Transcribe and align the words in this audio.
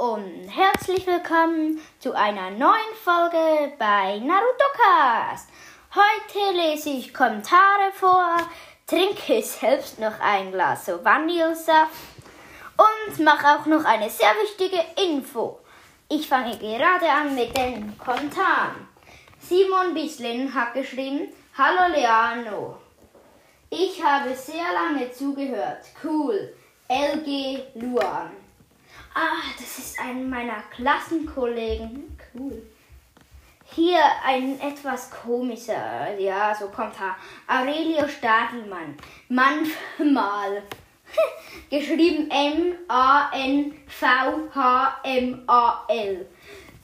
und 0.00 0.48
herzlich 0.48 1.06
willkommen 1.06 1.78
zu 1.98 2.14
einer 2.14 2.50
neuen 2.52 2.94
Folge 3.04 3.70
bei 3.78 4.18
Naruto 4.20 4.64
Cast. 4.72 5.50
Heute 5.94 6.56
lese 6.56 6.88
ich 6.88 7.12
Kommentare 7.12 7.92
vor, 7.92 8.34
trinke 8.86 9.42
selbst 9.42 9.98
noch 9.98 10.18
ein 10.20 10.52
Glas 10.52 10.88
Vanillesaft 10.88 11.92
und 12.78 13.22
mache 13.22 13.46
auch 13.46 13.66
noch 13.66 13.84
eine 13.84 14.08
sehr 14.08 14.32
wichtige 14.42 14.80
Info. 15.06 15.58
Ich 16.08 16.26
fange 16.26 16.56
gerade 16.56 17.10
an 17.10 17.34
mit 17.34 17.54
den 17.54 17.98
Kommentaren. 17.98 18.88
Simon 19.38 19.92
Bislin 19.92 20.54
hat 20.54 20.72
geschrieben, 20.72 21.28
Hallo 21.58 21.94
Leano. 21.94 22.78
Ich 23.68 24.02
habe 24.02 24.34
sehr 24.34 24.72
lange 24.72 25.12
zugehört. 25.12 25.84
Cool. 26.02 26.54
LG 26.88 27.64
Luan. 27.74 28.49
Ah, 29.22 29.42
das 29.58 29.76
ist 29.78 30.00
ein 30.00 30.30
meiner 30.30 30.62
Klassenkollegen. 30.74 32.16
Cool. 32.32 32.62
Hier 33.66 34.00
ein 34.24 34.58
etwas 34.58 35.10
komischer, 35.10 36.18
ja, 36.18 36.54
so 36.58 36.68
kommt 36.68 36.94
er. 36.98 37.16
Aurelio 37.46 38.08
Stadelmann. 38.08 38.96
Manchmal. 39.28 40.62
Geschrieben 41.70 42.30
M-A-N-V-H-M-A-L. 42.30 42.76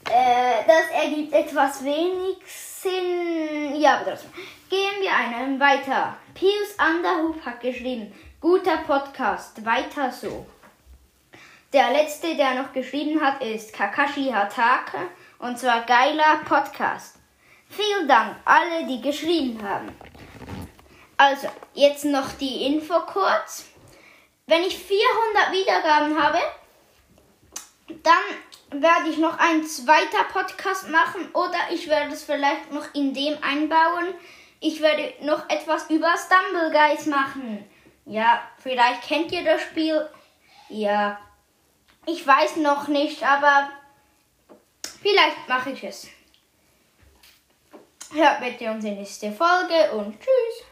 Äh, 0.07 0.63
das 0.67 0.89
ergibt 0.93 1.33
etwas 1.33 1.83
wenig 1.83 2.37
Sinn. 2.45 3.81
Ja, 3.81 3.95
aber 3.95 4.11
trotzdem. 4.11 4.29
Gehen 4.69 5.01
wir 5.01 5.11
einen 5.11 5.59
weiter. 5.59 6.15
Pius 6.35 6.77
Underhoop 6.77 7.43
hat 7.43 7.61
geschrieben, 7.61 8.13
guter 8.39 8.77
Podcast, 8.85 9.65
weiter 9.65 10.11
so. 10.11 10.45
Der 11.73 11.91
letzte, 11.91 12.35
der 12.35 12.55
noch 12.55 12.71
geschrieben 12.71 13.19
hat, 13.21 13.43
ist 13.43 13.73
Kakashi 13.73 14.31
Hatake 14.31 15.09
und 15.39 15.59
zwar 15.59 15.81
geiler 15.81 16.37
Podcast. 16.47 17.17
Vielen 17.67 18.07
Dank 18.07 18.37
alle, 18.45 18.87
die 18.87 19.01
geschrieben 19.01 19.61
haben. 19.61 19.93
Also, 21.17 21.49
jetzt 21.73 22.05
noch 22.05 22.31
die 22.39 22.67
Info 22.67 23.01
kurz. 23.01 23.65
Wenn 24.45 24.63
ich 24.63 24.77
400 24.77 25.51
Wiedergaben 25.51 26.23
habe, 26.23 26.37
dann 28.01 28.81
werde 28.81 29.09
ich 29.09 29.17
noch 29.17 29.37
ein 29.37 29.65
zweiter 29.65 30.23
Podcast 30.31 30.87
machen 30.89 31.29
oder 31.33 31.57
ich 31.71 31.89
werde 31.89 32.13
es 32.13 32.23
vielleicht 32.23 32.71
noch 32.71 32.93
in 32.93 33.13
dem 33.13 33.37
einbauen. 33.43 34.13
Ich 34.61 34.81
werde 34.81 35.13
noch 35.21 35.49
etwas 35.49 35.89
über 35.89 36.15
Stumble 36.15 36.71
Guys 36.71 37.07
machen. 37.07 37.69
Ja, 38.05 38.41
vielleicht 38.57 39.01
kennt 39.01 39.33
ihr 39.33 39.43
das 39.43 39.61
Spiel. 39.61 40.09
Ja, 40.69 41.19
ich 42.07 42.25
weiß 42.25 42.55
noch 42.57 42.87
nicht, 42.87 43.21
aber 43.23 43.69
vielleicht 45.01 45.47
mache 45.47 45.71
ich 45.71 45.83
es. 45.83 46.07
Hört 48.13 48.39
bitte 48.39 48.71
unsere 48.71 48.95
nächste 48.95 49.31
Folge 49.31 49.91
und 49.91 50.17
tschüss. 50.17 50.65